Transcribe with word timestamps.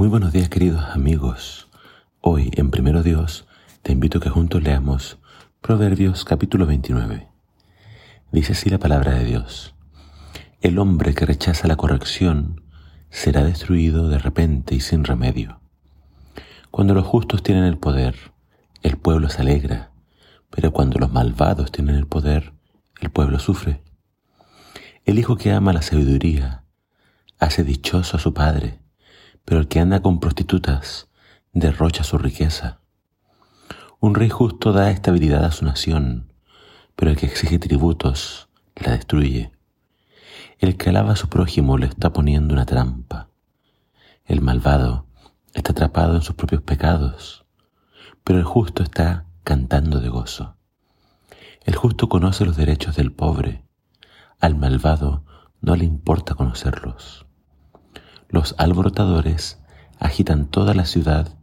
Muy 0.00 0.08
buenos 0.08 0.32
días 0.32 0.48
queridos 0.48 0.82
amigos. 0.94 1.68
Hoy 2.22 2.50
en 2.56 2.70
Primero 2.70 3.02
Dios 3.02 3.46
te 3.82 3.92
invito 3.92 4.16
a 4.16 4.22
que 4.22 4.30
juntos 4.30 4.62
leamos 4.62 5.18
Proverbios 5.60 6.24
capítulo 6.24 6.64
29. 6.64 7.28
Dice 8.32 8.52
así 8.52 8.70
la 8.70 8.78
palabra 8.78 9.12
de 9.12 9.26
Dios. 9.26 9.74
El 10.62 10.78
hombre 10.78 11.12
que 11.12 11.26
rechaza 11.26 11.68
la 11.68 11.76
corrección 11.76 12.62
será 13.10 13.44
destruido 13.44 14.08
de 14.08 14.16
repente 14.16 14.74
y 14.74 14.80
sin 14.80 15.04
remedio. 15.04 15.60
Cuando 16.70 16.94
los 16.94 17.06
justos 17.06 17.42
tienen 17.42 17.64
el 17.64 17.76
poder, 17.76 18.16
el 18.82 18.96
pueblo 18.96 19.28
se 19.28 19.42
alegra, 19.42 19.90
pero 20.48 20.72
cuando 20.72 20.98
los 20.98 21.12
malvados 21.12 21.72
tienen 21.72 21.96
el 21.96 22.06
poder, 22.06 22.54
el 23.02 23.10
pueblo 23.10 23.38
sufre. 23.38 23.82
El 25.04 25.18
hijo 25.18 25.36
que 25.36 25.52
ama 25.52 25.74
la 25.74 25.82
sabiduría 25.82 26.64
hace 27.38 27.64
dichoso 27.64 28.16
a 28.16 28.20
su 28.20 28.32
padre, 28.32 28.79
pero 29.50 29.62
el 29.62 29.66
que 29.66 29.80
anda 29.80 30.00
con 30.00 30.20
prostitutas 30.20 31.08
derrocha 31.52 32.04
su 32.04 32.18
riqueza. 32.18 32.78
Un 33.98 34.14
rey 34.14 34.28
justo 34.28 34.72
da 34.72 34.92
estabilidad 34.92 35.44
a 35.44 35.50
su 35.50 35.64
nación, 35.64 36.32
pero 36.94 37.10
el 37.10 37.16
que 37.16 37.26
exige 37.26 37.58
tributos 37.58 38.48
la 38.76 38.92
destruye. 38.92 39.50
El 40.60 40.76
que 40.76 40.90
alaba 40.90 41.14
a 41.14 41.16
su 41.16 41.28
prójimo 41.28 41.78
le 41.78 41.86
está 41.86 42.12
poniendo 42.12 42.54
una 42.54 42.64
trampa. 42.64 43.28
El 44.24 44.40
malvado 44.40 45.06
está 45.52 45.72
atrapado 45.72 46.14
en 46.14 46.22
sus 46.22 46.36
propios 46.36 46.62
pecados, 46.62 47.44
pero 48.22 48.38
el 48.38 48.44
justo 48.44 48.84
está 48.84 49.26
cantando 49.42 49.98
de 49.98 50.10
gozo. 50.10 50.54
El 51.64 51.74
justo 51.74 52.08
conoce 52.08 52.44
los 52.44 52.56
derechos 52.56 52.94
del 52.94 53.10
pobre, 53.10 53.64
al 54.38 54.54
malvado 54.54 55.24
no 55.60 55.74
le 55.74 55.86
importa 55.86 56.36
conocerlos. 56.36 57.26
Los 58.30 58.54
alborotadores 58.58 59.60
agitan 59.98 60.46
toda 60.46 60.72
la 60.72 60.84
ciudad, 60.84 61.36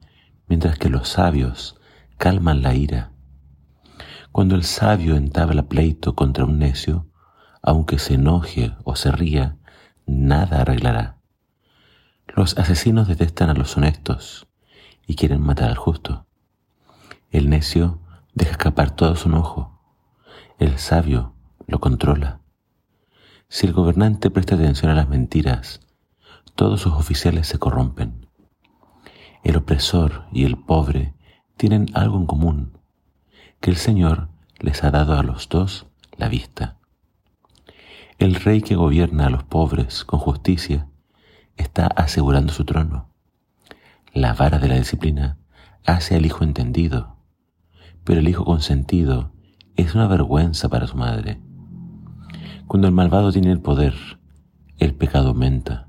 mientras 0.48 0.80
que 0.80 0.90
los 0.90 1.10
sabios 1.10 1.80
calman 2.18 2.62
la 2.62 2.76
ira. 2.76 3.12
Cuando 4.32 4.56
el 4.56 4.64
sabio 4.64 5.18
entabla 5.18 5.64
pleito 5.64 6.16
contra 6.16 6.46
un 6.46 6.60
necio, 6.60 7.08
aunque 7.62 8.00
se 8.00 8.14
enoje 8.14 8.74
o 8.86 8.96
se 8.96 9.12
ría, 9.12 9.58
nada 10.06 10.62
arreglará. 10.62 11.18
Los 12.34 12.58
asesinos 12.58 13.10
detestan 13.10 13.50
a 13.50 13.54
los 13.54 13.76
honestos 13.76 14.48
y 15.06 15.16
quieren 15.16 15.42
matar 15.42 15.70
al 15.70 15.76
justo. 15.78 16.26
El 17.32 17.50
necio 17.50 18.00
deja 18.34 18.52
escapar 18.52 18.92
todo 18.92 19.18
su 19.18 19.28
enojo. 19.28 19.82
El 20.58 20.78
sabio 20.78 21.34
lo 21.68 21.80
controla. 21.82 22.40
Si 23.50 23.68
el 23.68 23.74
gobernante 23.74 24.30
presta 24.30 24.56
atención 24.56 24.90
a 24.90 24.96
las 24.96 25.10
mentiras, 25.10 25.82
todos 26.58 26.82
sus 26.82 26.94
oficiales 26.94 27.48
se 27.48 27.60
corrompen. 27.60 28.26
El 29.44 29.58
opresor 29.58 30.26
y 30.34 30.44
el 30.44 30.58
pobre 30.58 31.14
tienen 31.56 31.86
algo 31.94 32.18
en 32.18 32.26
común, 32.26 32.80
que 33.62 33.70
el 33.70 33.78
Señor 33.78 34.30
les 34.60 34.84
ha 34.84 34.90
dado 34.90 35.20
a 35.20 35.24
los 35.24 35.50
dos 35.50 35.86
la 36.18 36.28
vista. 36.30 36.78
El 38.18 38.34
rey 38.34 38.64
que 38.64 38.76
gobierna 38.76 39.28
a 39.28 39.30
los 39.30 39.44
pobres 39.44 40.04
con 40.04 40.20
justicia 40.20 40.88
está 41.58 41.86
asegurando 41.86 42.52
su 42.52 42.66
trono. 42.66 43.08
La 44.12 44.34
vara 44.34 44.58
de 44.58 44.68
la 44.68 44.78
disciplina 44.78 45.38
hace 45.86 46.16
al 46.16 46.26
hijo 46.26 46.44
entendido, 46.44 47.18
pero 48.04 48.20
el 48.20 48.28
hijo 48.28 48.46
consentido 48.46 49.32
es 49.76 49.94
una 49.94 50.08
vergüenza 50.08 50.70
para 50.70 50.88
su 50.88 50.98
madre. 50.98 51.40
Cuando 52.66 52.88
el 52.88 52.96
malvado 52.96 53.32
tiene 53.32 53.52
el 53.52 53.62
poder, 53.62 53.94
el 54.80 54.96
pecado 54.96 55.30
aumenta 55.30 55.87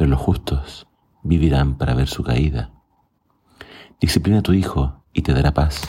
pero 0.00 0.08
los 0.08 0.20
justos 0.20 0.86
vivirán 1.22 1.76
para 1.76 1.92
ver 1.92 2.08
su 2.08 2.22
caída. 2.22 2.70
Disciplina 4.00 4.38
a 4.38 4.42
tu 4.42 4.54
hijo 4.54 5.04
y 5.12 5.20
te 5.20 5.34
dará 5.34 5.52
paz 5.52 5.82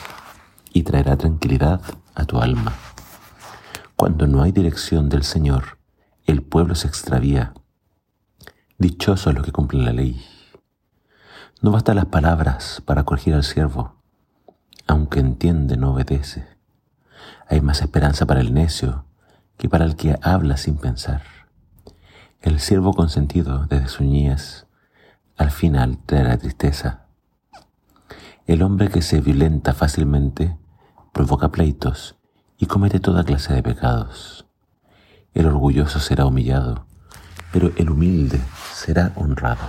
y 0.73 0.84
traerá 0.84 1.16
tranquilidad 1.16 1.80
a 2.14 2.26
tu 2.26 2.42
alma. 2.42 2.73
Cuando 3.96 4.28
no 4.28 4.44
hay 4.44 4.52
dirección 4.52 5.08
del 5.08 5.24
Señor, 5.24 5.78
el 6.25 6.41
pueblo 6.41 6.75
se 6.75 6.90
extravía. 6.90 7.53
Dichosos 8.78 9.34
los 9.34 9.46
que 9.46 9.53
cumplen 9.53 9.85
la 9.85 9.94
ley. 9.94 10.22
No 11.62 11.72
bastan 11.72 11.96
las 11.96 12.08
palabras 12.08 12.84
para 12.84 13.06
corregir 13.06 13.34
al 13.34 13.46
siervo, 13.46 13.96
aunque 14.88 15.22
entiende 15.22 15.78
no 15.78 15.94
obedece. 15.94 16.50
Hay 17.47 17.62
más 17.62 17.80
esperanza 17.81 18.25
para 18.25 18.41
el 18.41 18.53
necio 18.53 19.06
que 19.58 19.69
para 19.69 19.85
el 19.85 19.96
que 19.96 20.19
habla 20.22 20.58
sin 20.58 20.75
pensar. 20.75 21.41
El 22.41 22.59
siervo 22.59 22.96
consentido 22.96 23.68
desde 23.68 23.88
su 23.88 24.03
niñez 24.03 24.66
al 25.38 25.52
final 25.52 26.00
traerá 26.07 26.40
tristeza. 26.40 27.06
El 28.47 28.63
hombre 28.63 28.90
que 28.90 29.03
se 29.03 29.22
violenta 29.22 29.75
fácilmente 29.75 30.57
provoca 31.13 31.52
pleitos 31.52 32.18
y 32.57 32.66
comete 32.66 33.00
toda 33.00 33.24
clase 33.24 33.53
de 33.53 33.62
pecados. 33.62 34.47
El 35.35 35.46
orgulloso 35.46 36.00
será 36.00 36.25
humillado, 36.25 36.88
pero 37.53 37.72
el 37.78 37.91
humilde 37.91 38.41
será 38.73 39.12
honrado. 39.18 39.68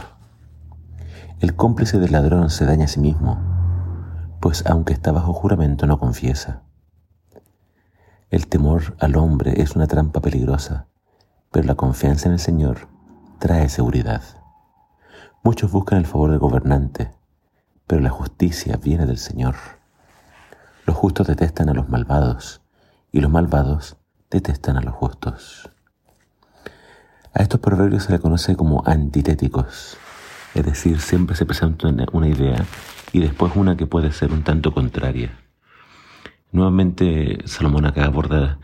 El 1.40 1.54
cómplice 1.54 1.98
del 1.98 2.12
ladrón 2.12 2.48
se 2.48 2.64
daña 2.64 2.86
a 2.86 2.88
sí 2.88 3.00
mismo, 3.00 3.38
pues 4.40 4.64
aunque 4.64 4.94
está 4.94 5.12
bajo 5.12 5.34
juramento 5.34 5.86
no 5.86 5.98
confiesa. 5.98 6.62
El 8.30 8.46
temor 8.46 8.96
al 8.98 9.16
hombre 9.16 9.60
es 9.60 9.76
una 9.76 9.86
trampa 9.86 10.22
peligrosa 10.22 10.86
pero 11.52 11.66
la 11.66 11.74
confianza 11.74 12.26
en 12.26 12.32
el 12.32 12.38
Señor 12.40 12.88
trae 13.38 13.68
seguridad. 13.68 14.22
Muchos 15.44 15.70
buscan 15.70 15.98
el 15.98 16.06
favor 16.06 16.30
del 16.30 16.38
gobernante, 16.38 17.12
pero 17.86 18.00
la 18.00 18.10
justicia 18.10 18.78
viene 18.82 19.06
del 19.06 19.18
Señor. 19.18 19.54
Los 20.86 20.96
justos 20.96 21.26
detestan 21.26 21.68
a 21.68 21.74
los 21.74 21.88
malvados 21.88 22.62
y 23.12 23.20
los 23.20 23.30
malvados 23.30 23.96
detestan 24.30 24.78
a 24.78 24.80
los 24.80 24.94
justos. 24.94 25.70
A 27.34 27.42
estos 27.42 27.60
proverbios 27.60 28.04
se 28.04 28.12
le 28.12 28.18
conoce 28.18 28.56
como 28.56 28.82
antitéticos, 28.86 29.96
es 30.54 30.64
decir, 30.64 31.00
siempre 31.00 31.36
se 31.36 31.46
presenta 31.46 31.88
una 32.12 32.28
idea 32.28 32.64
y 33.12 33.20
después 33.20 33.52
una 33.56 33.76
que 33.76 33.86
puede 33.86 34.12
ser 34.12 34.32
un 34.32 34.42
tanto 34.42 34.72
contraria. 34.72 35.38
Nuevamente 36.50 37.38
Salomón 37.46 37.86
acá 37.86 38.04
aborda 38.04 38.58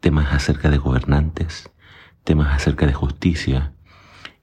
temas 0.00 0.32
acerca 0.32 0.70
de 0.70 0.78
gobernantes, 0.78 1.68
temas 2.24 2.54
acerca 2.54 2.86
de 2.86 2.94
justicia 2.94 3.72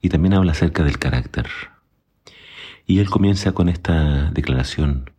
y 0.01 0.09
también 0.09 0.33
habla 0.33 0.51
acerca 0.51 0.83
del 0.83 0.99
carácter. 0.99 1.47
Y 2.85 2.99
él 2.99 3.09
comienza 3.09 3.51
con 3.51 3.69
esta 3.69 4.31
declaración, 4.31 5.11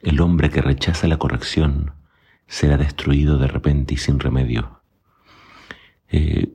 el 0.00 0.20
hombre 0.20 0.50
que 0.50 0.62
rechaza 0.62 1.06
la 1.06 1.18
corrección 1.18 1.92
será 2.46 2.76
destruido 2.76 3.38
de 3.38 3.46
repente 3.46 3.94
y 3.94 3.96
sin 3.96 4.18
remedio. 4.18 4.80
Eh, 6.08 6.52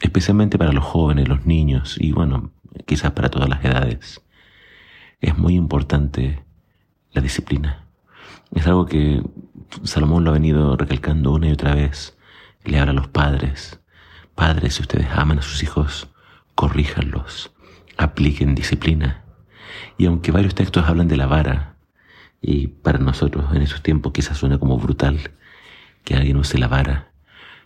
especialmente 0.00 0.58
para 0.58 0.72
los 0.72 0.84
jóvenes, 0.84 1.28
los 1.28 1.46
niños 1.46 1.96
y 1.98 2.12
bueno, 2.12 2.52
quizás 2.86 3.12
para 3.12 3.30
todas 3.30 3.48
las 3.48 3.64
edades, 3.64 4.22
es 5.20 5.36
muy 5.36 5.54
importante 5.54 6.44
la 7.12 7.20
disciplina. 7.20 7.86
Es 8.54 8.66
algo 8.66 8.86
que 8.86 9.22
Salomón 9.82 10.24
lo 10.24 10.30
ha 10.30 10.34
venido 10.34 10.76
recalcando 10.76 11.32
una 11.32 11.48
y 11.48 11.52
otra 11.52 11.74
vez. 11.74 12.16
Le 12.64 12.78
habla 12.78 12.92
a 12.92 12.94
los 12.94 13.08
padres, 13.08 13.79
Padres, 14.40 14.76
si 14.76 14.80
ustedes 14.80 15.06
aman 15.14 15.40
a 15.40 15.42
sus 15.42 15.62
hijos, 15.62 16.08
corríjanlos, 16.54 17.52
apliquen 17.98 18.54
disciplina. 18.54 19.22
Y 19.98 20.06
aunque 20.06 20.32
varios 20.32 20.54
textos 20.54 20.88
hablan 20.88 21.08
de 21.08 21.18
la 21.18 21.26
vara, 21.26 21.76
y 22.40 22.68
para 22.68 22.98
nosotros 22.98 23.54
en 23.54 23.60
esos 23.60 23.82
tiempos 23.82 24.14
quizás 24.14 24.38
suena 24.38 24.56
como 24.56 24.78
brutal 24.78 25.32
que 26.04 26.14
alguien 26.14 26.38
use 26.38 26.56
la 26.56 26.68
vara, 26.68 27.12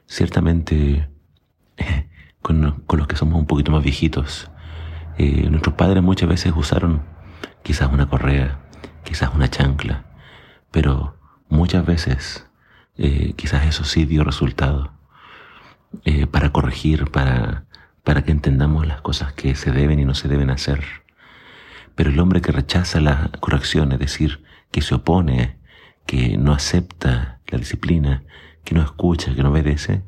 ciertamente 0.07 1.09
con, 2.43 2.83
los 2.89 3.07
que 3.07 3.15
somos 3.15 3.39
un 3.39 3.47
poquito 3.47 3.71
más 3.71 3.85
viejitos, 3.85 4.51
eh, 5.17 5.49
nuestros 5.49 5.77
padres 5.77 6.03
muchas 6.03 6.29
veces 6.29 6.53
usaron 6.57 7.03
quizás 7.63 7.93
una 7.93 8.09
correa, 8.09 8.59
quizás 9.05 9.33
una 9.33 9.49
chancla, 9.49 10.07
pero 10.73 11.17
muchas 11.49 11.87
veces 11.87 12.49
eh, 12.97 13.35
quizás 13.37 13.65
eso 13.65 13.85
sí 13.85 14.07
dio 14.07 14.25
resultado. 14.25 14.94
Eh, 16.05 16.27
para 16.27 16.51
corregir, 16.51 17.11
para, 17.11 17.67
para 18.03 18.23
que 18.23 18.33
entendamos 18.33 18.87
las 18.87 19.01
cosas 19.01 19.33
que 19.33 19.55
se 19.55 19.71
deben 19.71 20.01
y 20.01 20.05
no 20.05 20.15
se 20.15 20.29
deben 20.29 20.51
hacer. 20.51 20.85
Pero 21.95 22.11
el 22.11 22.19
hombre 22.19 22.41
que 22.41 22.53
rechaza 22.53 23.01
la 23.01 23.31
corrección, 23.41 23.93
es 23.93 23.99
decir, 23.99 24.43
que 24.71 24.83
se 24.83 24.95
opone, 24.95 25.59
que 26.07 26.37
no 26.37 26.53
acepta 26.53 27.41
la 27.47 27.59
disciplina, 27.59 28.25
que 28.65 28.75
no 28.75 28.83
escucha, 28.83 29.35
que 29.35 29.43
no 29.43 29.51
obedece, 29.51 30.03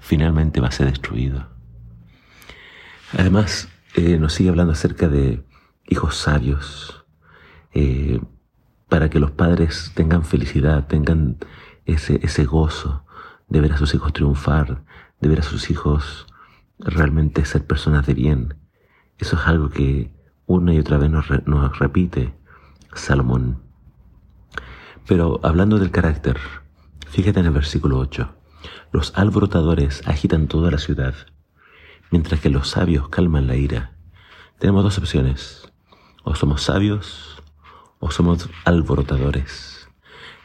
finalmente 0.00 0.60
va 0.60 0.68
a 0.68 0.72
ser 0.72 0.86
destruido. 0.86 1.48
Además, 3.12 3.68
eh, 3.94 4.18
nos 4.18 4.34
sigue 4.34 4.50
hablando 4.50 4.72
acerca 4.72 5.08
de 5.08 5.44
hijos 5.86 6.16
sabios, 6.16 7.04
eh, 7.72 8.20
para 8.88 9.08
que 9.08 9.20
los 9.20 9.30
padres 9.30 9.92
tengan 9.94 10.24
felicidad, 10.24 10.86
tengan 10.86 11.38
ese, 11.86 12.20
ese 12.22 12.44
gozo 12.44 13.03
de 13.54 13.60
ver 13.60 13.72
a 13.72 13.76
sus 13.76 13.94
hijos 13.94 14.12
triunfar, 14.12 14.82
de 15.20 15.28
ver 15.28 15.38
a 15.38 15.42
sus 15.44 15.70
hijos 15.70 16.26
realmente 16.80 17.44
ser 17.44 17.64
personas 17.64 18.04
de 18.04 18.12
bien. 18.12 18.56
Eso 19.16 19.36
es 19.36 19.46
algo 19.46 19.70
que 19.70 20.10
una 20.44 20.74
y 20.74 20.80
otra 20.80 20.98
vez 20.98 21.08
nos, 21.08 21.28
repite 21.78 22.34
Salomón. 22.94 23.62
Pero 25.06 25.38
hablando 25.44 25.78
del 25.78 25.92
carácter, 25.92 26.36
fíjate 27.06 27.38
en 27.38 27.46
el 27.46 27.52
versículo 27.52 27.98
8. 28.00 28.34
Los 28.90 29.16
alborotadores 29.16 30.02
agitan 30.04 30.48
toda 30.48 30.72
la 30.72 30.78
ciudad, 30.78 31.14
mientras 32.10 32.40
que 32.40 32.50
los 32.50 32.70
sabios 32.70 33.08
calman 33.08 33.46
la 33.46 33.54
ira. 33.54 33.92
Tenemos 34.58 34.82
dos 34.82 34.98
opciones. 34.98 35.72
O 36.24 36.34
somos 36.34 36.62
sabios 36.62 37.40
o 38.00 38.10
somos 38.10 38.50
alborotadores. 38.64 39.88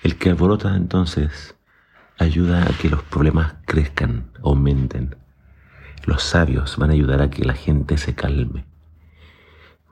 El 0.03 0.17
que 0.17 0.29
alborota 0.29 0.75
entonces 0.75 1.55
ayuda 2.19 2.63
a 2.63 2.77
que 2.77 2.89
los 2.89 3.01
problemas 3.01 3.55
crezcan, 3.65 4.31
aumenten. 4.43 5.15
Los 6.05 6.21
sabios 6.21 6.77
van 6.77 6.89
a 6.89 6.93
ayudar 6.93 7.21
a 7.21 7.29
que 7.29 7.45
la 7.45 7.53
gente 7.53 7.97
se 7.97 8.13
calme. 8.13 8.65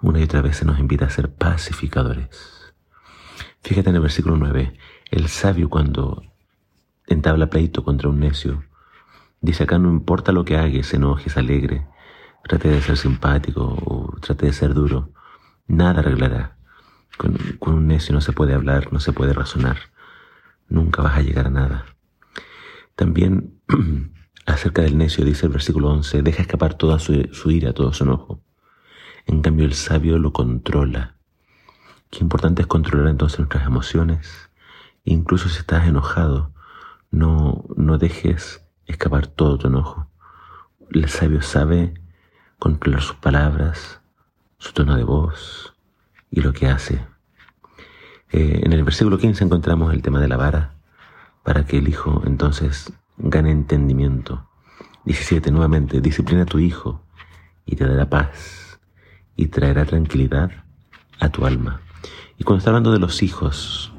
Una 0.01 0.19
y 0.19 0.23
otra 0.23 0.41
vez 0.41 0.57
se 0.57 0.65
nos 0.65 0.77
invita 0.77 1.05
a 1.05 1.09
ser 1.09 1.31
pacificadores. 1.31 2.73
Fíjate 3.63 3.89
en 3.89 3.95
el 3.95 4.01
versículo 4.01 4.35
9, 4.37 4.77
el 5.11 5.27
sabio 5.29 5.69
cuando 5.69 6.23
entabla 7.07 7.49
pleito 7.49 7.83
contra 7.83 8.09
un 8.09 8.19
necio, 8.19 8.63
dice 9.41 9.63
acá 9.63 9.79
no 9.79 9.89
importa 9.89 10.31
lo 10.31 10.45
que 10.45 10.57
haga, 10.57 10.83
se 10.83 10.97
enoje, 10.97 11.29
se 11.29 11.39
alegre, 11.39 11.87
trate 12.47 12.69
de 12.69 12.81
ser 12.81 12.97
simpático 12.97 13.63
o 13.63 14.15
trate 14.19 14.47
de 14.47 14.53
ser 14.53 14.73
duro, 14.73 15.11
nada 15.67 15.99
arreglará. 15.99 16.57
Con, 17.17 17.35
con 17.57 17.73
un 17.73 17.87
necio 17.87 18.13
no 18.13 18.21
se 18.21 18.33
puede 18.33 18.53
hablar, 18.53 18.93
no 18.93 18.99
se 18.99 19.13
puede 19.13 19.33
razonar, 19.33 19.77
nunca 20.69 21.01
vas 21.01 21.17
a 21.17 21.21
llegar 21.21 21.47
a 21.47 21.51
nada. 21.51 21.96
También 22.97 23.61
acerca 24.47 24.81
del 24.81 24.97
necio 24.97 25.23
dice 25.23 25.45
el 25.45 25.51
versículo 25.51 25.91
11, 25.91 26.23
deja 26.23 26.41
escapar 26.41 26.73
toda 26.73 26.97
su, 26.97 27.51
ira, 27.51 27.71
todo 27.71 27.93
su 27.93 28.03
enojo. 28.03 28.41
En 29.27 29.43
cambio 29.43 29.65
el 29.65 29.75
sabio 29.75 30.17
lo 30.17 30.33
controla. 30.33 31.15
Qué 32.09 32.19
importante 32.21 32.63
es 32.63 32.67
controlar 32.67 33.09
entonces 33.09 33.37
nuestras 33.37 33.67
emociones. 33.67 34.49
Incluso 35.03 35.47
si 35.47 35.59
estás 35.59 35.87
enojado, 35.87 36.53
no, 37.11 37.65
no 37.75 37.99
dejes 37.99 38.65
escapar 38.87 39.27
todo 39.27 39.59
tu 39.59 39.67
enojo. 39.67 40.09
El 40.89 41.07
sabio 41.07 41.43
sabe 41.43 41.93
controlar 42.57 43.03
sus 43.03 43.17
palabras, 43.17 44.01
su 44.57 44.73
tono 44.73 44.95
de 44.95 45.03
voz 45.03 45.75
y 46.31 46.41
lo 46.41 46.51
que 46.51 46.65
hace. 46.65 47.05
Eh, 48.31 48.61
en 48.63 48.73
el 48.73 48.83
versículo 48.83 49.19
15 49.19 49.43
encontramos 49.43 49.93
el 49.93 50.01
tema 50.01 50.19
de 50.19 50.29
la 50.29 50.37
vara 50.37 50.76
para 51.47 51.63
que 51.63 51.77
el 51.77 51.87
Hijo 51.87 52.23
entonces 52.25 52.91
gane 53.17 53.51
entendimiento. 53.51 54.49
17. 55.05 55.49
Nuevamente, 55.49 56.01
disciplina 56.01 56.41
a 56.41 56.45
tu 56.45 56.59
Hijo 56.59 57.05
y 57.65 57.77
te 57.77 57.87
dará 57.87 58.09
paz 58.09 58.81
y 59.37 59.47
traerá 59.47 59.85
tranquilidad 59.85 60.51
a 61.21 61.29
tu 61.29 61.45
alma. 61.45 61.79
Y 62.37 62.43
cuando 62.43 62.57
está 62.57 62.71
hablando 62.71 62.91
de 62.91 62.99
los 62.99 63.23
hijos 63.23 63.93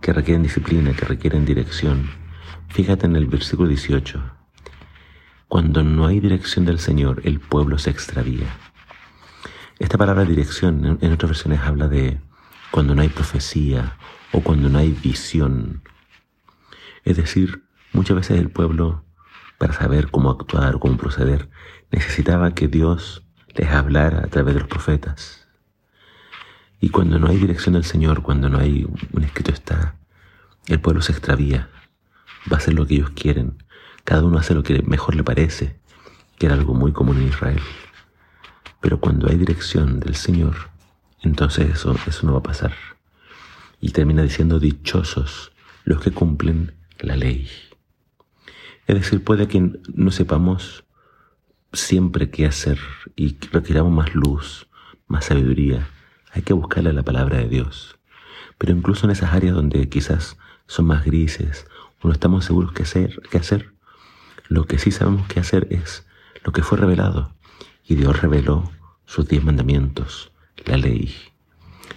que 0.00 0.14
requieren 0.14 0.42
disciplina, 0.42 0.94
que 0.94 1.04
requieren 1.04 1.44
dirección, 1.44 2.08
fíjate 2.68 3.04
en 3.04 3.16
el 3.16 3.26
versículo 3.26 3.68
18. 3.68 4.22
Cuando 5.46 5.82
no 5.82 6.06
hay 6.06 6.20
dirección 6.20 6.64
del 6.64 6.78
Señor, 6.78 7.20
el 7.24 7.38
pueblo 7.38 7.76
se 7.76 7.90
extravía. 7.90 8.46
Esta 9.78 9.98
palabra 9.98 10.24
dirección 10.24 10.98
en 11.02 11.12
otras 11.12 11.32
versiones 11.32 11.60
habla 11.60 11.86
de 11.86 12.18
cuando 12.70 12.94
no 12.94 13.02
hay 13.02 13.10
profecía 13.10 13.98
o 14.32 14.40
cuando 14.40 14.70
no 14.70 14.78
hay 14.78 14.92
visión 14.92 15.82
es 17.04 17.16
decir, 17.16 17.64
muchas 17.92 18.16
veces 18.16 18.38
el 18.38 18.50
pueblo, 18.50 19.04
para 19.58 19.72
saber 19.72 20.10
cómo 20.10 20.30
actuar, 20.30 20.78
cómo 20.78 20.96
proceder, 20.96 21.48
necesitaba 21.90 22.54
que 22.54 22.68
Dios 22.68 23.24
les 23.54 23.70
hablara 23.70 24.20
a 24.20 24.26
través 24.26 24.54
de 24.54 24.60
los 24.60 24.68
profetas. 24.68 25.46
Y 26.80 26.90
cuando 26.90 27.18
no 27.18 27.28
hay 27.28 27.36
dirección 27.36 27.74
del 27.74 27.84
Señor, 27.84 28.22
cuando 28.22 28.48
no 28.48 28.58
hay 28.58 28.86
un 29.12 29.22
escrito 29.22 29.52
está, 29.52 29.96
el 30.66 30.80
pueblo 30.80 31.02
se 31.02 31.12
extravía, 31.12 31.68
va 32.50 32.56
a 32.56 32.60
hacer 32.60 32.74
lo 32.74 32.86
que 32.86 32.94
ellos 32.94 33.10
quieren, 33.10 33.62
cada 34.04 34.22
uno 34.24 34.38
hace 34.38 34.54
lo 34.54 34.62
que 34.62 34.82
mejor 34.82 35.14
le 35.14 35.24
parece, 35.24 35.78
que 36.38 36.46
era 36.46 36.54
algo 36.54 36.74
muy 36.74 36.92
común 36.92 37.18
en 37.18 37.28
Israel. 37.28 37.60
Pero 38.80 39.00
cuando 39.00 39.28
hay 39.28 39.36
dirección 39.36 40.00
del 40.00 40.14
Señor, 40.14 40.56
entonces 41.22 41.70
eso, 41.70 41.96
eso 42.06 42.26
no 42.26 42.32
va 42.32 42.40
a 42.40 42.42
pasar. 42.42 42.74
Y 43.80 43.90
termina 43.90 44.22
diciendo 44.22 44.58
dichosos 44.58 45.52
los 45.84 46.00
que 46.00 46.10
cumplen 46.10 46.74
la 47.00 47.16
ley. 47.16 47.48
Es 48.86 48.96
decir, 48.96 49.24
puede 49.24 49.48
que 49.48 49.72
no 49.94 50.10
sepamos 50.10 50.84
siempre 51.72 52.30
qué 52.30 52.46
hacer 52.46 52.78
y 53.16 53.36
requiramos 53.50 53.92
más 53.92 54.14
luz, 54.14 54.68
más 55.06 55.26
sabiduría. 55.26 55.88
Hay 56.32 56.42
que 56.42 56.52
buscarle 56.52 56.92
la 56.92 57.02
palabra 57.02 57.38
de 57.38 57.48
Dios. 57.48 57.98
Pero 58.58 58.72
incluso 58.72 59.06
en 59.06 59.12
esas 59.12 59.32
áreas 59.32 59.54
donde 59.54 59.88
quizás 59.88 60.36
son 60.66 60.86
más 60.86 61.04
grises 61.04 61.66
o 62.02 62.08
no 62.08 62.12
estamos 62.12 62.44
seguros 62.44 62.72
qué 62.72 62.82
hacer, 62.82 63.20
qué 63.30 63.38
hacer, 63.38 63.72
lo 64.48 64.66
que 64.66 64.78
sí 64.78 64.90
sabemos 64.90 65.26
qué 65.26 65.40
hacer 65.40 65.66
es 65.70 66.06
lo 66.44 66.52
que 66.52 66.62
fue 66.62 66.78
revelado. 66.78 67.34
Y 67.86 67.96
Dios 67.96 68.20
reveló 68.20 68.70
sus 69.06 69.26
diez 69.28 69.42
mandamientos, 69.42 70.30
la 70.66 70.76
ley. 70.76 71.14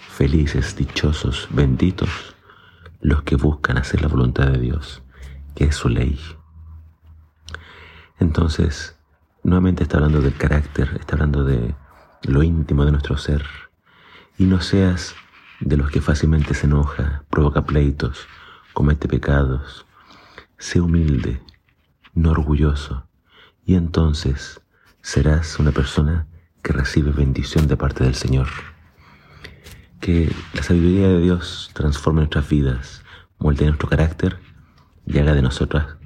Felices, 0.10 0.76
dichosos, 0.76 1.48
benditos 1.52 2.37
los 3.02 3.24
que 3.24 3.36
buscan 3.36 3.78
hacer 3.78 4.02
la 4.02 4.08
voluntad 4.08 4.48
de 4.48 4.60
Dios, 4.60 5.04
que 5.56 5.66
es 5.66 5.76
su 5.76 5.90
ley. 5.90 6.20
Entonces, 8.20 8.98
nuevamente 9.44 9.84
está 9.84 9.98
hablando 9.98 10.22
del 10.22 10.36
carácter, 10.36 10.98
está 11.00 11.16
hablando 11.16 11.44
de 11.44 11.76
lo 12.24 12.44
íntimo 12.44 12.86
de 12.86 12.92
nuestro 12.92 13.18
ser. 13.18 13.46
Y 14.38 14.46
no 14.46 14.62
seas 14.62 15.16
de 15.60 15.78
los 15.78 15.90
que 15.90 16.02
fácilmente 16.02 16.54
se 16.54 16.68
enoja, 16.68 17.24
provoca 17.30 17.66
pleitos, 17.66 18.28
comete 18.74 19.08
pecados. 19.08 19.86
Sé 20.58 20.82
humilde, 20.82 21.42
no 22.14 22.32
orgulloso, 22.32 23.08
y 23.66 23.76
entonces 23.76 24.62
serás 25.02 25.60
una 25.60 25.72
persona 25.72 26.28
que 26.64 26.74
recibe 26.74 27.12
bendición 27.12 27.68
de 27.68 27.78
parte 27.78 28.04
del 28.04 28.16
Señor. 28.16 28.48
Que 30.00 30.32
la 30.54 30.64
sabiduría 30.64 31.08
de 31.08 31.22
Dios 31.22 31.72
transforme 31.74 32.22
nuestras 32.22 32.48
vidas, 32.50 33.04
molde 33.40 33.66
nuestro 33.66 33.90
carácter 33.90 34.40
y 35.06 35.18
haga 35.20 35.34
de 35.34 35.42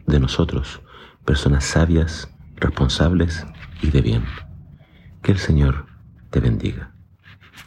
de 0.08 0.20
nosotros 0.20 0.82
personas 1.26 1.66
sabias, 1.66 2.30
responsables 2.56 3.46
y 3.82 3.90
de 3.90 4.02
bien. 4.02 4.26
Que 5.22 5.32
el 5.32 5.38
Señor 5.38 5.86
te 6.30 6.40
bendiga. 6.40 6.91